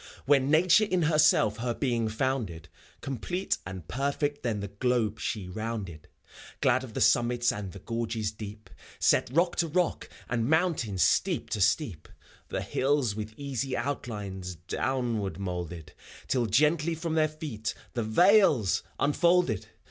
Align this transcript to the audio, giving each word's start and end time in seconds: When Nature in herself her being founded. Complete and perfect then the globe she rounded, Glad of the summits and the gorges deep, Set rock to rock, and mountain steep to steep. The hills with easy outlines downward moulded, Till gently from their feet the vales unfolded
When 0.25 0.49
Nature 0.49 0.85
in 0.85 1.03
herself 1.03 1.57
her 1.57 1.75
being 1.75 2.09
founded. 2.09 2.69
Complete 3.01 3.59
and 3.67 3.87
perfect 3.87 4.41
then 4.41 4.59
the 4.59 4.67
globe 4.69 5.19
she 5.19 5.47
rounded, 5.47 6.07
Glad 6.59 6.83
of 6.83 6.95
the 6.95 6.99
summits 7.01 7.51
and 7.51 7.71
the 7.71 7.77
gorges 7.77 8.31
deep, 8.31 8.71
Set 8.97 9.29
rock 9.31 9.57
to 9.57 9.67
rock, 9.67 10.09
and 10.27 10.49
mountain 10.49 10.97
steep 10.97 11.51
to 11.51 11.61
steep. 11.61 12.07
The 12.49 12.63
hills 12.63 13.13
with 13.15 13.35
easy 13.37 13.77
outlines 13.77 14.55
downward 14.55 15.37
moulded, 15.39 15.93
Till 16.27 16.47
gently 16.47 16.95
from 16.95 17.13
their 17.13 17.27
feet 17.27 17.75
the 17.93 18.01
vales 18.01 18.81
unfolded 18.99 19.67